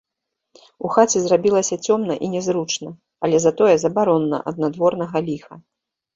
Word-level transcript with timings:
У 0.87 0.89
хаце 0.95 1.17
зрабілася 1.25 1.75
цёмна 1.89 2.15
і 2.23 2.31
нязручна, 2.35 2.89
але 3.29 3.37
затое 3.45 3.75
забаронна 3.85 4.37
ад 4.55 4.65
надворнага 4.67 5.17
ліха. 5.31 5.53